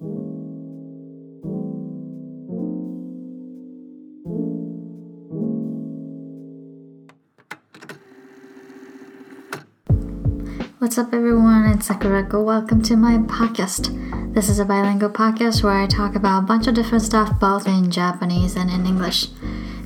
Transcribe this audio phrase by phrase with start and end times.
[0.00, 0.06] What's
[10.98, 11.66] up, everyone?
[11.70, 12.44] It's Sakurako.
[12.44, 13.92] Welcome to my podcast.
[14.34, 17.66] This is a bilingual podcast where I talk about a bunch of different stuff both
[17.66, 19.30] in Japanese and in English.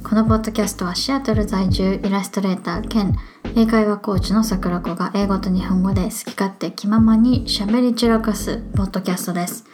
[0.02, 3.16] このポッドキャストはシアトル在住イラストレーター兼
[3.56, 9.64] 英会話コーチの桜子が英語と日本語で好き勝手気ままに喋り散らかすポッドキャストです。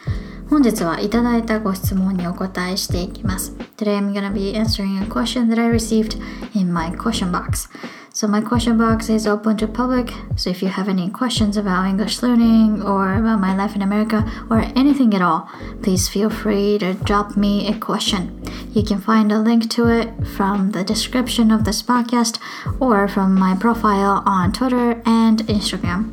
[0.50, 3.52] 本日はいただいたご質問にお答えしていきます。
[3.76, 6.16] Today I'm gonna be answering a question that I received
[6.54, 7.68] in my question box.
[8.12, 10.12] So my question box is open to public.
[10.36, 14.24] So if you have any questions about English learning or about my life in America
[14.48, 15.48] or anything at all,
[15.82, 18.40] please feel free to drop me a question.
[18.72, 22.38] You can find a link to it from the description of this podcast
[22.78, 26.12] or from my profile on Twitter and Instagram.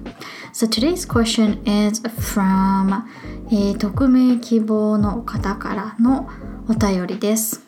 [0.53, 3.07] So today's question is from
[3.48, 6.28] えー、匿名希望の方からの
[6.68, 7.62] お便りです。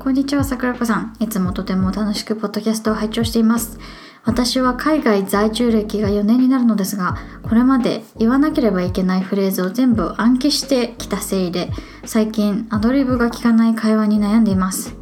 [0.00, 1.16] こんにちは、桜子さん。
[1.20, 3.78] いつもとても楽しくポッドキャストを拝聴しています。
[4.24, 11.70] 私は海外在住歴が4年になるのですが、これまで言わなければいけないフレーズを全部暗記してきたせいで、
[12.04, 14.96] 最近アドリブが効かない会話に悩んでいます。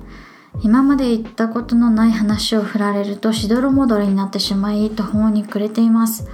[0.61, 6.28] 今まで言ったことのない話を振られるとしどろもどろになってしまい途方に暮れています。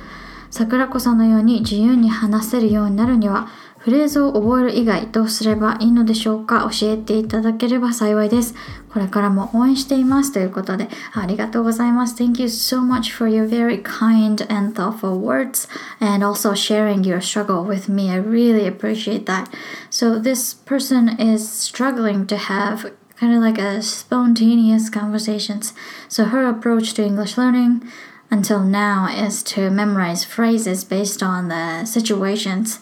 [0.51, 3.49] 桜子さんのように自由に話せるようになるには
[3.81, 8.55] フレーズを覚える以外どうすればいいのでしょうか教えていただければ幸いです。
[8.93, 12.15] これからも応援していますということでありがとうございます。
[12.23, 15.67] Thank you so much for your very kind and thoughtful words
[15.99, 18.11] and also sharing your struggle with me.
[18.11, 19.47] I really appreciate that.
[19.89, 25.73] So this person is struggling to have kind of like a spontaneous conversations.
[26.07, 27.83] So her approach to English learning
[28.31, 32.79] until now is to memorize phrases based on the situations.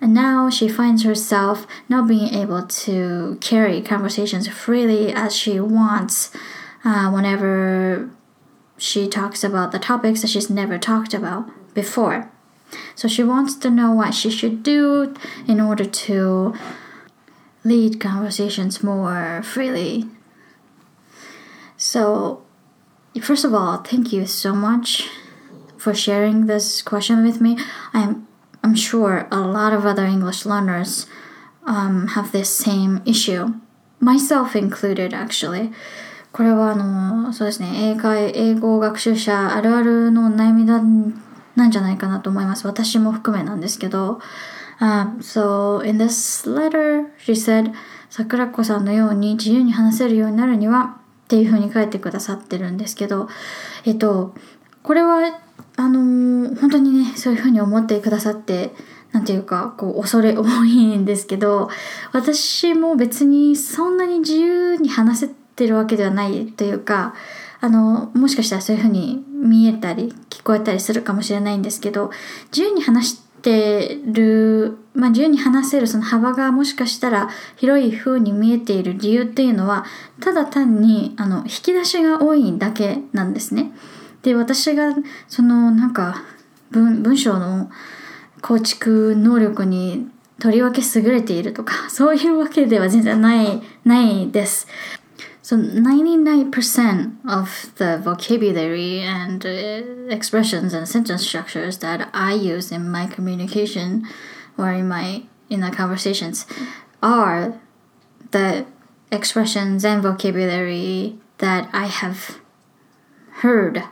[0.00, 6.30] And now she finds herself not being able to carry conversations freely as she wants
[6.84, 8.10] uh, whenever
[8.76, 12.30] she talks about the topics that she's never talked about before.
[12.94, 15.14] So she wants to know what she should do
[15.46, 16.54] in order to
[17.64, 20.08] lead conversations more freely.
[21.76, 22.42] So,
[23.21, 25.09] first of all, thank you so much
[25.77, 27.57] for sharing this question with me.
[27.93, 28.27] I am
[28.63, 31.05] I'm sure a lot of other English learners
[31.65, 33.53] um, have this same issue,
[33.99, 35.73] myself included actually.
[36.31, 40.81] これはあのそうですね英会英語学習者あるあるの悩みだ
[41.55, 44.19] なんじゃないかなと思います私も含めなんですけど、
[44.79, 47.71] um, So in this letter she said
[48.09, 50.97] 桜子さんのように自由に話せるようになるには
[51.28, 53.28] っていうふうに書いてくださってるんですけど
[53.84, 54.34] えっと
[54.82, 55.38] これは
[55.76, 58.72] あのー、本当にねそういうふうに思ってくださって
[59.12, 61.68] なんていうかこう恐れ多いんですけど
[62.12, 67.14] 私も別にそんなに自由に話せてるわけではないというか
[67.60, 72.10] あのもしかしたらそういうふうに見えたり聞こえたりするかもしれないんですけど
[72.52, 79.84] 自由に話してる、まあ、自由に話せるその幅がもしかしたら広い風に見えている理由っていうのは
[80.20, 83.72] ただ単にあの引き出しが多いだけなんですね。
[84.22, 84.94] で私が
[85.28, 86.24] そのなんか
[86.70, 87.70] 文文章の
[88.42, 94.68] 構築能力にとりわけ優れているとかそういうわけでは全然ないないです。
[95.48, 99.48] So 99% of the vocabulary and uh,
[100.14, 104.06] expressions and sentence structures that I use in my communication
[104.58, 106.44] or in my in the conversations
[107.02, 107.58] are
[108.30, 108.66] the
[109.10, 112.40] expressions and vocabulary that I have
[113.40, 113.84] heard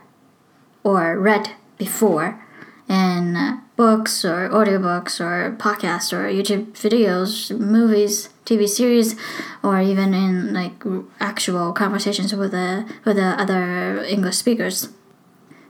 [0.83, 2.39] or read before
[2.87, 9.16] in books or audiobooks or podcasts or YouTube videos, movies, TV series,
[9.62, 10.82] or even in like
[11.20, 14.90] actual conversations with the with the other English speakers.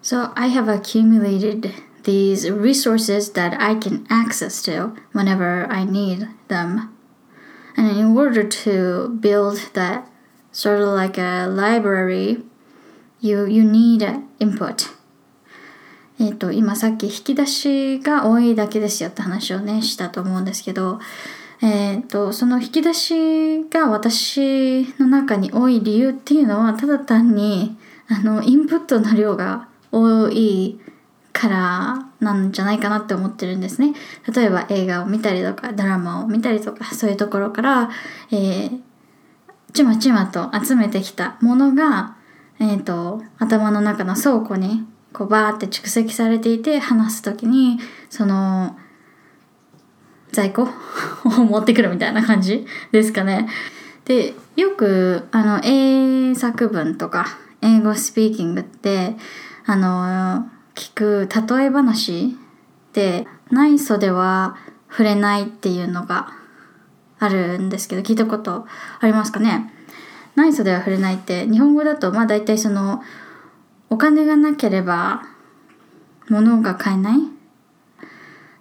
[0.01, 1.73] So I have accumulated
[2.05, 6.93] these resources that I can access to whenever I need them.
[7.77, 10.09] And in order to build that
[10.51, 12.43] sort of like a library,
[13.21, 14.03] you you need
[14.41, 14.91] input.
[16.23, 21.01] えっ、ー、と、今さっき引き出しが多いだけですよって話をね、したと思うんですけど、
[21.62, 27.78] え、ー、と、その引き出しが私の中に多い理由っていうのは、ただ単に、
[28.10, 30.80] あの、インプットの量が多い
[31.34, 33.94] からなんじゃないかなって思ってるんですね。
[34.34, 37.90] 例えば映画を見たりとか、ドラマを見たりとか、そういうところから、
[38.32, 38.82] えー、
[39.74, 42.16] ちまちまと集めてきたものが、
[42.60, 44.88] えっ、ー、と、頭の中の倉庫に
[45.18, 47.80] こうバーって蓄積されていて話す時に
[48.10, 48.78] その
[50.38, 50.68] 在庫を
[51.50, 53.50] 持ってくるみたいな感じですかね。
[54.06, 57.26] で、よく、あの、英作文とか、
[57.62, 59.18] 英語スピーキングって、
[59.66, 62.38] あの、聞く例え話
[62.94, 64.58] で、内祖では
[64.92, 66.30] 触れないっていうのが
[67.18, 68.68] あるんですけど、聞いたこと
[69.00, 69.74] ありますかね
[70.36, 73.02] 内祖では触れないって、日本語だと、まあ大体その、
[73.90, 75.24] お金がなければ、
[76.30, 77.22] 物が買えない？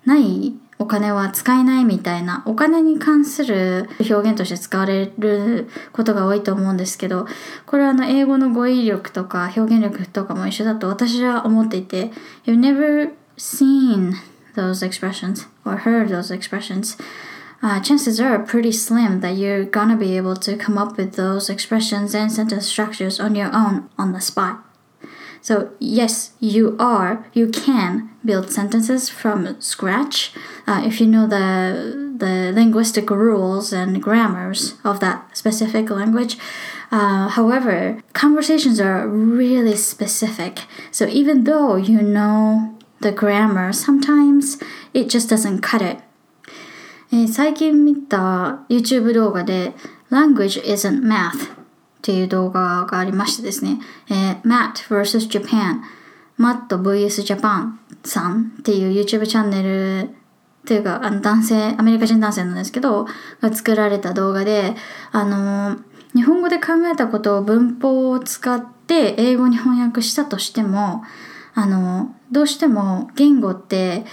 [0.07, 7.27] ないお金は使えないみたいなお金に関する表現として使われることが多いと思うんですけど
[7.65, 12.11] これはあの英語の語彙力とか表現力とかも一緒だと私は思っていて
[12.45, 14.13] You've never seen
[14.55, 16.99] those expressions or heard those expressions
[17.63, 21.49] uh, chances are pretty slim that you're gonna be able to come up with those
[21.51, 24.66] expressions and sentence structures on your own on the spot
[25.46, 30.32] So, yes, you are, you can build sentences from scratch
[30.68, 36.38] uh, if you know the, the linguistic rules and grammars of that specific language.
[36.92, 40.60] Uh, however, conversations are really specific.
[40.92, 44.62] So, even though you know the grammar, sometimes
[44.94, 46.02] it just doesn't cut it.
[47.14, 49.74] えー、最近見た YouTube 動画で
[50.12, 51.50] Language isn't math
[51.99, 53.79] っていう動画がありましてですね、
[54.09, 55.81] えー、Matt vs Japan
[56.37, 57.73] マット vs Japan
[58.05, 60.11] さんっていう YouTube チャンネル。
[60.65, 63.07] っていうかあの男性アメリカ人男性なんですけど
[63.41, 64.75] が作られた動画で
[65.13, 65.77] あの
[66.13, 71.05] 日本語で考えたことを文法を使って英語に翻訳したとしても
[71.55, 74.05] あのどうしても言語って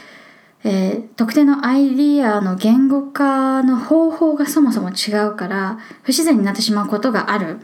[0.66, 7.60] えー、特定のアイディアの言語化の方法がそもそも違うから不自然になってしまうことがある。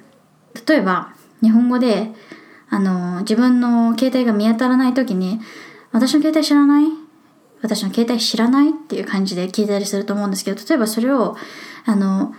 [0.67, 2.11] 例えば、日本語で、
[2.69, 5.39] あの、自分の携帯が見当たらない時に、
[5.91, 6.85] 私の携帯知らない？
[7.61, 11.35] 私の携帯知らないっていう感じで聞いたりすると思うんですけど、例えばそれを、
[11.85, 12.33] あの、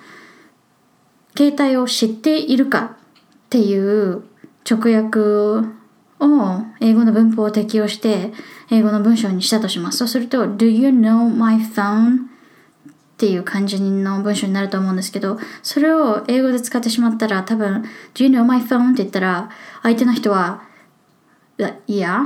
[1.36, 4.22] 携帯を知っているかっていう
[4.68, 5.64] 直訳を
[6.80, 8.32] 英語の文法を適用して
[8.70, 9.98] 英語の文章にしたとします。
[9.98, 12.29] そうすると、Do you know my phone?
[13.20, 17.84] っていう感じの文章になると思うんですけど、それを英語で使ってしまったら多分、
[18.14, 18.92] Do you know my phone?
[18.92, 19.50] って言ったら、
[19.82, 20.62] 相手の人は、
[21.86, 22.22] いや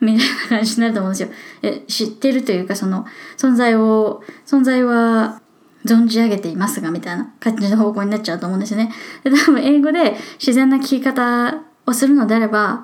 [0.00, 1.28] みたいな感じになると思うんですよ。
[1.60, 3.04] え知ってるというか、その、
[3.36, 5.42] 存在を、存在は
[5.84, 8.90] 存じ上げていますが、みたいな感じの方向になっちゃうと思うんですよね。
[9.22, 12.82] で、多分英語で自然な聞き方をするのであれば、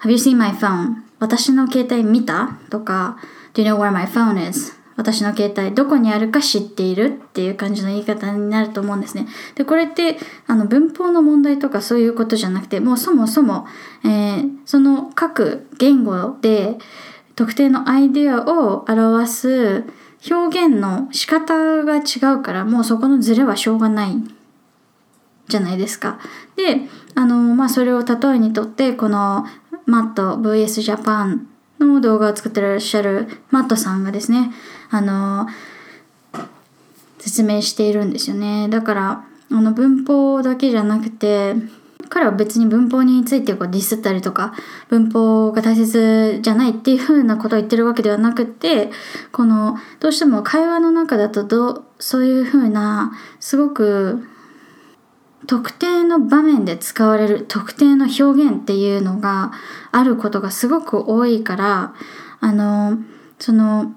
[0.00, 1.02] Have you seen my phone?
[1.20, 2.58] 私の携帯見た？
[2.68, 3.16] とか、
[3.54, 4.79] Do you know where my phone is?
[5.00, 9.26] 私の携帯どこにあるか知っているっていう感じの言い方になると思うんですね。
[9.54, 13.66] で、これってあの文法の問題とかそういうことじゃなくて、もうそもそも、
[14.04, 16.76] えー、その各言語で
[17.34, 19.84] 特定のアイデアを表す
[20.30, 24.12] 表現の仕方が違うからもうそこのズレはしょうがない
[25.48, 26.20] じゃないですか。
[26.56, 26.82] で、
[27.14, 29.46] あの、まあ、それを例えにとってこの
[29.86, 31.46] マット VS ジャパン
[31.78, 34.50] の動画を作ってらっしゃるマットさんがですね、
[34.90, 35.46] あの、
[37.18, 38.68] 説明しているんですよね。
[38.68, 41.54] だから、あの文法だけじゃなくて、
[42.08, 44.54] 彼は別に文法についてこうディスったりとか、
[44.88, 48.90] 文法が大切じゃないっていうふうなことを言ってるわけではなくて、
[49.32, 54.24] この、どうしても会話の中だとど、そういうふうな、すごく
[55.46, 59.52] 特定の場面で使われる特定の表現っていうのが
[59.90, 61.94] あることがすごく多いから
[62.40, 62.98] あの
[63.38, 63.92] その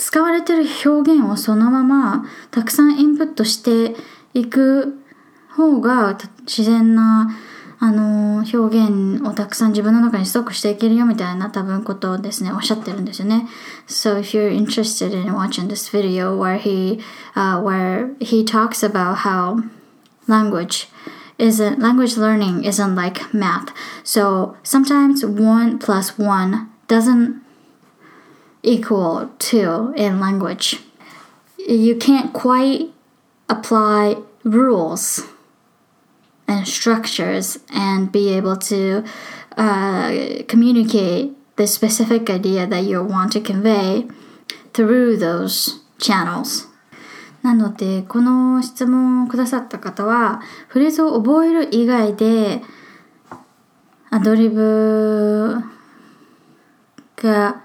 [0.00, 3.94] 使われてる表現をそのままたくさんインプットして
[4.32, 4.98] いく
[5.50, 6.16] 方が
[6.46, 7.30] 自然な
[7.78, 13.46] あの表現をたくさん自分の中にストックしていけるよみたいな多分ことをですねおっしゃってるんですよね。
[13.88, 16.98] So if you're interested in watching this video where he、
[17.34, 19.62] uh, where he talks about how
[20.26, 20.88] language
[21.38, 23.68] isn't language learning isn't like math.
[24.02, 27.39] So sometimes one plus one doesn't
[28.63, 30.79] equal two in language.
[31.57, 32.91] You can't quite
[33.49, 35.23] apply rules
[36.47, 39.03] and structures and be able to
[39.57, 44.07] uh, communicate the specific idea that you want to convey
[44.73, 46.67] through those channels.
[47.43, 52.63] なので、この質問をくださった方は、フレーズを覚える以外で、
[54.09, 55.61] アドリブ
[57.17, 57.61] が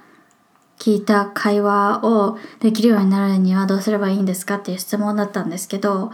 [0.86, 6.12] 聞いた会話をできるようになるにはどうすればいいんですかっていう質問だったんですけど、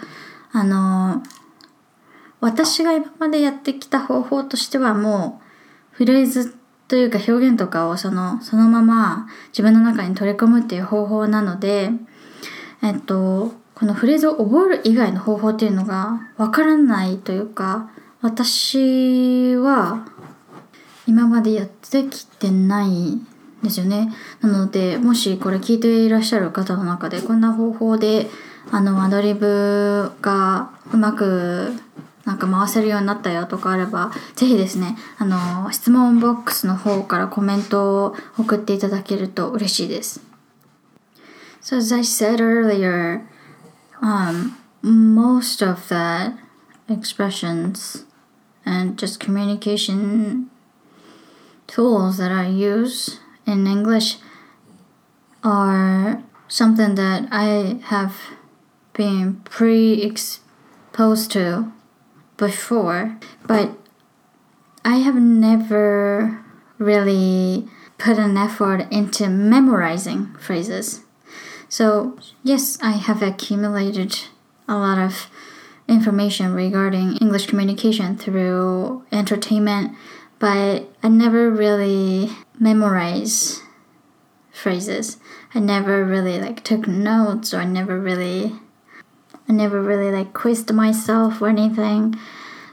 [0.53, 1.21] あの、
[2.39, 5.41] 私が今までやってきた方法としてはも
[5.91, 6.55] う、フレーズ
[6.87, 11.89] というか表現とかをそのそのまま自分の中に取り込むっていう方法なので、
[12.81, 17.89] えっとこのフレーズを覚える以外の方法っていうのがわからないというか
[18.21, 20.05] 私は
[21.07, 23.19] 今までやってきてない
[23.63, 24.11] ですよね。
[24.41, 28.29] なのでもしこれ聞いていらっしゃる方の中でこんな方法で
[28.71, 31.73] あのアドリブがうまく
[32.25, 40.21] なんか回せるようになったよとかあればぜひですねあの質問ボックスの方からコメントを送っていただけると嬉しいです。
[41.61, 43.21] So as I said earlier
[44.01, 46.33] um, most of the
[46.91, 48.05] expressions
[48.65, 50.49] and just communication
[51.67, 53.20] tools that I use
[53.51, 54.17] in English
[55.43, 58.15] are something that I have
[58.93, 61.71] been pre exposed to
[62.37, 63.71] before, but
[64.83, 66.43] I have never
[66.77, 67.67] really
[67.97, 71.01] put an effort into memorizing phrases.
[71.69, 74.19] So, yes, I have accumulated
[74.67, 75.29] a lot of
[75.87, 79.95] information regarding English communication through entertainment,
[80.41, 83.61] but I never really memorize
[84.51, 85.17] phrases.
[85.53, 88.55] I never really like took notes or I never really
[89.47, 92.17] I never really like quizzed myself or anything.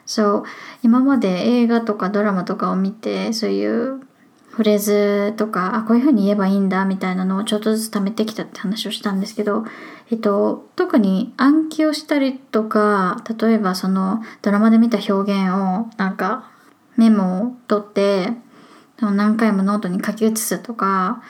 [0.07, 0.45] So
[0.83, 4.01] 今まで映画とかドラマとかを見てそういう
[4.49, 9.67] フレーズとかあこういう風に言えばいいんだみたいなのをちょっとずつ貯めてきたって話をしたんですけど、
[10.11, 16.51] えっと、特に暗記をしたりとか例えばそのドラマで見た表現をなんか
[16.99, 18.33] メモを取って
[19.01, 21.23] 何回もノートに書き写すとか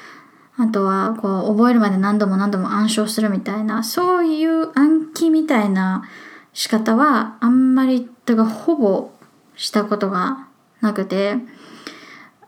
[0.57, 6.09] あとはこう覚えるまで何度も何度も暗唱するみたいなそういう暗記みたいな
[6.53, 9.13] 仕方はあんまりだからほぼ
[9.55, 10.49] したことが
[10.81, 11.37] なくて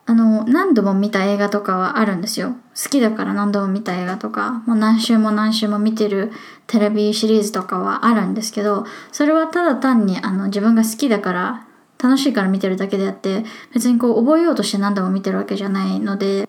[0.06, 2.56] あの何度も見た映画とかはあるんですよ。
[2.74, 6.32] 好きだから何度も見た映画とかもう何週も何週も見てる
[6.66, 11.66] テレビシリーズとかはあるんですけどそれはただ単にあの自分が好きだから
[12.02, 16.48] 楽しいから見てるだけであって別にこう覚えようとして何度も見てるわけじゃないので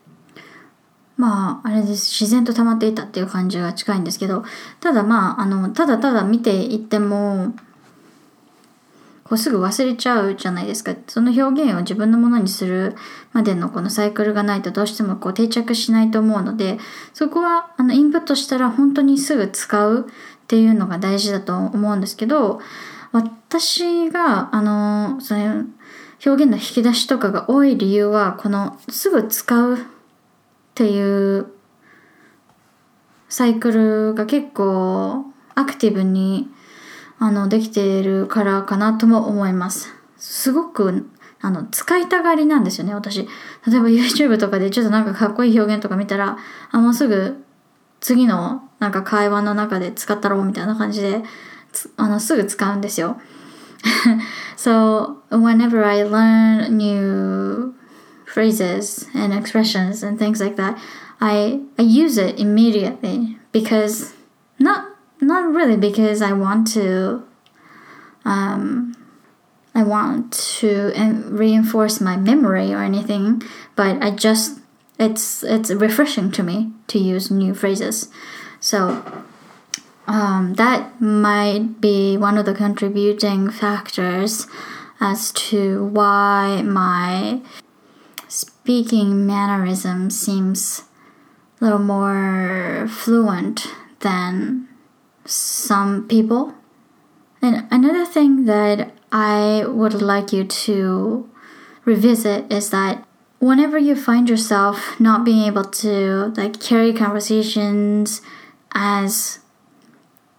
[1.18, 2.10] まあ、あれです。
[2.20, 4.44] 自然と溜まっていたっていう感じが近いんですけど、
[4.80, 7.54] ただまあ、あの、ただただ見ていっても、
[9.24, 10.96] こうすぐ忘れちゃうじゃないですか。
[11.08, 12.96] その表現を自分のものにする
[13.34, 16.80] までのこのサイクルがないとどうしてもこう定着しないと思うので、
[17.14, 22.62] そこはあのインプットしたら本当にすぐ使うっていうのが大事だと思うんですけど、
[23.12, 25.66] 私が、あの、その
[26.26, 29.78] 表現の引き出しとかが多い理由は、このすぐ使うっ
[30.76, 31.48] ていう
[33.28, 35.26] サイクルが結構
[35.56, 36.50] アクティブに
[37.18, 39.94] あのできているからかなとも思います。
[40.18, 43.20] すごくあの使いたがりなんですよね私。
[43.20, 46.38] 例えば YouTube とかでちょっとなんかかっこいい表現とか見たら
[46.72, 47.44] あもうすぐ
[48.00, 51.24] 次のなんか会話の中で使ったろうみたいな感じで
[51.97, 53.21] あのすぐ使うんですよ。
[54.57, 57.75] so whenever I learn new
[58.27, 60.79] phrases and expressions and things like that,
[61.21, 64.15] I I use it immediately because
[64.59, 67.23] not not really because I want to
[68.25, 68.95] um
[69.75, 70.93] I want to
[71.29, 73.43] reinforce my memory or anything,
[73.75, 74.59] but I just
[74.99, 78.11] it's it's refreshing to me to use new phrases.
[78.59, 79.03] So
[80.08, 84.48] um, that might be one of the contributing factors
[85.00, 87.42] as to why my
[88.28, 90.84] speaking mannerism seems
[91.60, 93.68] a little more fluent
[94.00, 94.68] than
[95.26, 96.54] some people.
[97.42, 101.30] And another thing that I would like you to
[101.86, 103.06] revisit is that
[103.40, 108.22] whenever you find yourself not being able to like carry conversations
[108.74, 109.40] as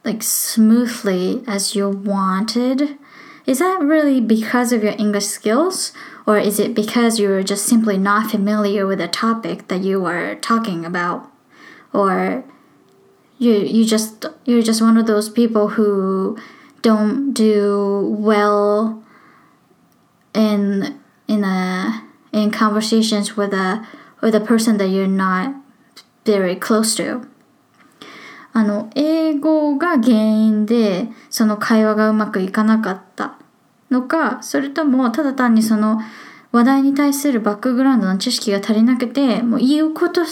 [0.04, 2.99] like smoothly as you wanted,
[3.47, 5.92] is that really because of your English skills
[6.26, 10.35] or is it because you're just simply not familiar with the topic that you are
[10.37, 11.28] talking about?
[11.92, 12.44] Or
[13.38, 16.38] you you just you're just one of those people who
[16.80, 19.02] don't do well
[20.35, 23.87] in in a in conversations with a
[24.21, 25.54] with a person that you're not
[26.25, 27.28] very close to
[28.52, 33.37] あの英語が原因でその会話がうまくいかなかった
[33.90, 36.00] のかそれともただ単にその
[36.52, 40.23] 話題に対するバックグラウンドの知識が足りなくてもう言うこと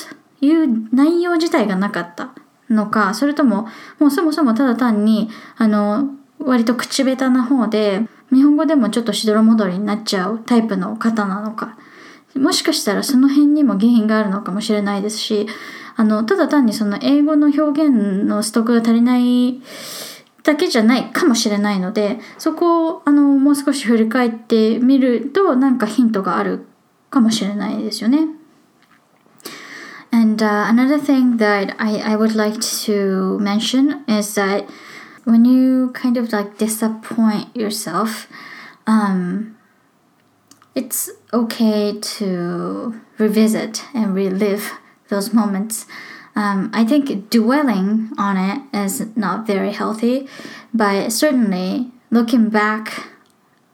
[0.41, 2.33] 言う内容自体がなかった
[2.69, 11.77] のかそれとももうそもそもただ単にあの割と口下手な方で日本語でもちょっとしどろもどりになっちゃうタイプの方なのか
[12.35, 15.47] もしかしたらその辺にも原因があるのかもしれないですし
[16.01, 19.61] あのただ単にその英語の表現のストックが足りない
[20.43, 26.65] だけじゃないかもしれないのでそこをあのもう少し振り返ってみるとなんかヒントがある
[27.11, 28.29] かもしれないですよね。
[30.11, 34.65] And uh, another thing that I, I would like to mention is that
[35.27, 38.27] when you kind of like disappoint yourself,
[38.87, 39.55] um,
[40.75, 44.73] it's okay to revisit and relive
[45.11, 45.87] those moments.
[46.35, 50.29] Um, I think dwelling on it is not very healthy,
[50.73, 53.09] but certainly looking back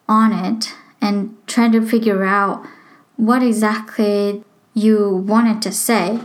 [0.08, 2.66] on it and trying to figure out
[3.16, 4.42] what exactly
[4.74, 6.20] you wanted to say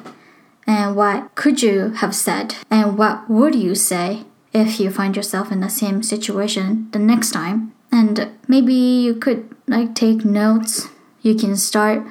[0.67, 5.51] and what could you have said and what would you say if you find yourself
[5.51, 10.89] in the same situation the next time and maybe you could like take notes
[11.21, 12.03] you can start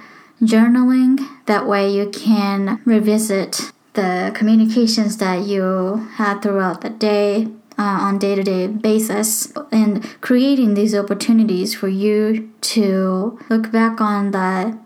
[0.42, 7.98] journaling that way you can revisit the communications that you had throughout the day uh,
[8.02, 14.78] on day-to-day basis and creating these opportunities for you to look back on the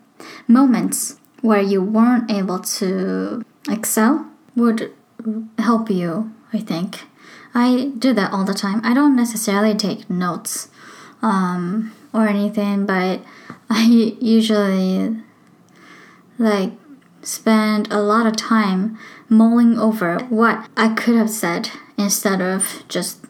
[0.48, 4.92] moments where you weren't able to excel would
[5.58, 7.02] help you i think.
[7.56, 8.80] I do that all the time.
[8.82, 10.68] I don't necessarily take notes
[11.22, 13.20] um, or anything but
[13.70, 13.84] i
[14.20, 15.16] usually
[16.38, 16.72] like
[17.22, 18.98] spend a lot of time
[19.28, 23.24] mulling over what I could have said instead of just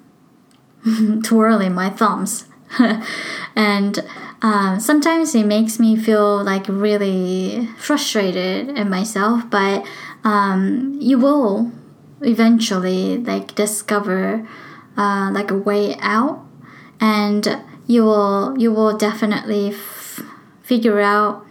[1.22, 2.46] twirling my thumbs.
[3.56, 4.04] and
[4.42, 9.86] um, sometimes it makes me feel like really frustrated in myself, but
[10.24, 11.72] um, you will
[12.20, 14.46] eventually like discover
[14.96, 16.44] uh, like a way out,
[17.00, 20.22] and you will you will definitely f-
[20.62, 21.43] figure out.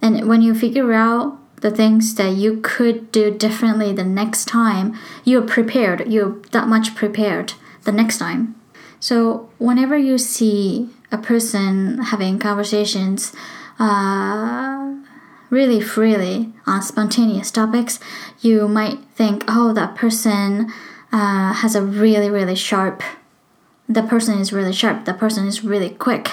[0.00, 4.96] And when you figure out the things that you could do differently the next time,
[5.24, 6.06] you're prepared.
[6.10, 8.54] You're that much prepared the next time.
[9.00, 13.32] So whenever you see a person having conversations
[13.78, 14.94] uh,
[15.50, 17.98] really freely on spontaneous topics,
[18.40, 20.72] you might think, oh, that person
[21.12, 23.02] uh, has a really, really sharp,
[23.88, 26.32] the person is really sharp, the person is really quick.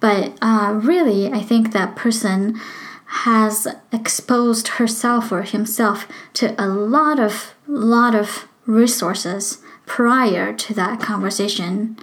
[0.00, 2.60] But uh, really, I think that person
[3.09, 10.99] has exposed herself or himself to a lot of lot of resources prior to that
[10.99, 11.97] conversation.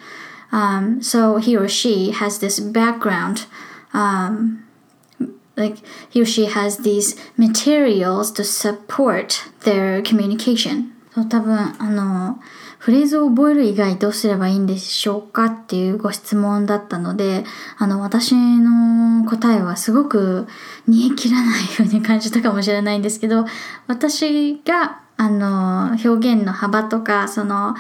[0.51, 3.47] Um, so he or she has this background,
[3.93, 4.65] um,
[5.57, 10.93] like he or she has these materials to support their communication.
[11.15, 12.41] そう多分あの
[12.88, 17.44] フレーズを覚える以外どうすればいいんでしょうかっていうご質問だったので、
[17.78, 20.48] あの私の答えはすごく
[20.88, 23.44] 煮え切らないように感じたかもしれないんですけど、
[23.88, 27.76] 私があの表現の幅とか、その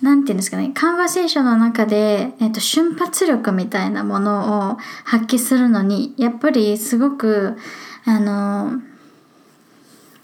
[0.00, 7.56] なんていうんですかね、カンバセーションの中で、えっと、瞬発力みたいなものを発揮するのに、やっぱりすごく、
[8.04, 8.74] あの、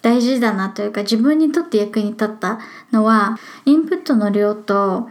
[0.02, 2.58] 大事だなというか自分にとって役に立った
[2.90, 5.08] のはインプットの量と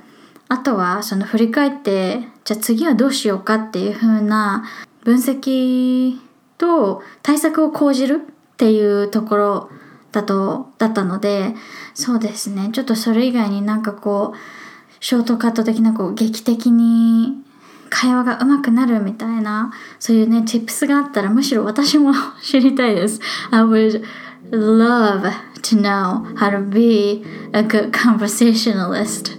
[0.49, 4.65] あとはその振り返ってじゃあ次はどうしようかっていう風な
[5.03, 6.19] 分析
[6.57, 9.69] と対策を講じるっていうところ
[10.11, 11.55] だとだったので
[11.93, 17.41] そうですねちょっとそれ以外になんかこうショートカット的なこう劇的に
[17.89, 23.19] 会話が上手くなるみたいなそういうね tips があったらむしろ私も知りたいです。
[23.51, 24.03] I would
[24.51, 29.37] love to know how to be a good conversationalist.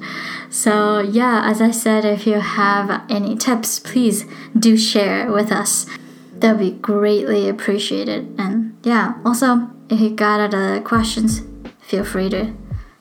[0.51, 4.27] So, yeah, as I said, if you have any tips, please
[4.59, 5.87] do share with us.
[6.35, 8.35] That would be greatly appreciated.
[8.39, 11.43] And yeah, also, if you got other questions,
[11.81, 12.53] feel free to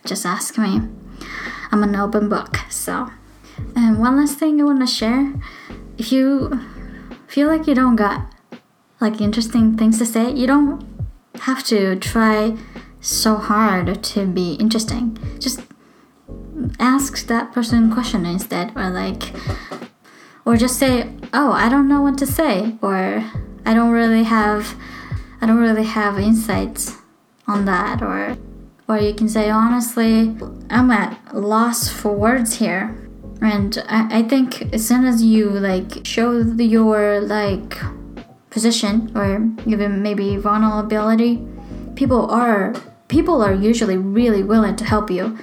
[0.05, 0.81] just ask me.
[1.71, 2.57] I'm an open book.
[2.69, 3.09] So,
[3.75, 5.33] and one last thing I want to share
[5.97, 6.59] if you
[7.27, 8.33] feel like you don't got
[8.99, 10.81] like interesting things to say, you don't
[11.39, 12.57] have to try
[12.99, 15.17] so hard to be interesting.
[15.39, 15.61] Just
[16.79, 19.33] ask that person question instead or like
[20.45, 23.23] or just say, "Oh, I don't know what to say," or
[23.65, 24.75] "I don't really have
[25.41, 26.97] I don't really have insights
[27.47, 28.37] on that," or
[28.87, 30.35] or you can say, "Honestly,
[30.69, 32.95] I'm at loss for words here."
[33.41, 37.77] And I, I think as soon as you like show your like
[38.51, 41.43] position or even maybe vulnerability,
[41.95, 42.73] people are
[43.07, 45.37] people are usually really willing to help you.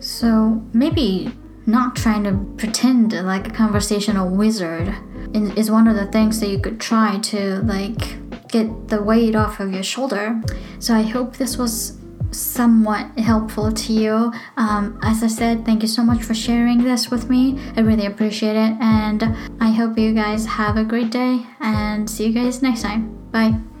[0.00, 1.32] So maybe
[1.66, 4.94] not trying to pretend like a conversational wizard
[5.34, 9.60] is one of the things that you could try to like get the weight off
[9.60, 10.40] of your shoulder.
[10.78, 11.98] So I hope this was
[12.32, 14.32] somewhat helpful to you.
[14.56, 17.58] Um, as I said, thank you so much for sharing this with me.
[17.76, 18.76] I really appreciate it.
[18.80, 19.22] And
[19.60, 23.18] I hope you guys have a great day and see you guys next time.
[23.30, 23.71] Bye.